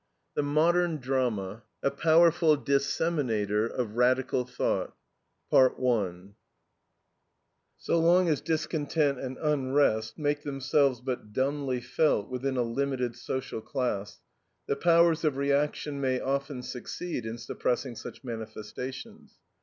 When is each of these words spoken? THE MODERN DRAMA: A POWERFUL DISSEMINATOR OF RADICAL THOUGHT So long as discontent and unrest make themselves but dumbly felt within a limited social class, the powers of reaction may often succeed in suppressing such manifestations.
THE 0.33 0.41
MODERN 0.41 0.97
DRAMA: 0.97 1.61
A 1.83 1.91
POWERFUL 1.91 2.55
DISSEMINATOR 2.55 3.67
OF 3.67 3.95
RADICAL 3.97 4.45
THOUGHT 4.45 4.95
So 7.77 7.99
long 7.99 8.27
as 8.27 8.41
discontent 8.41 9.19
and 9.19 9.37
unrest 9.37 10.17
make 10.17 10.41
themselves 10.41 11.01
but 11.01 11.33
dumbly 11.33 11.81
felt 11.81 12.29
within 12.31 12.57
a 12.57 12.63
limited 12.63 13.15
social 13.15 13.61
class, 13.61 14.21
the 14.65 14.75
powers 14.75 15.23
of 15.23 15.37
reaction 15.37 16.01
may 16.01 16.19
often 16.19 16.63
succeed 16.63 17.27
in 17.27 17.37
suppressing 17.37 17.95
such 17.95 18.23
manifestations. 18.23 19.37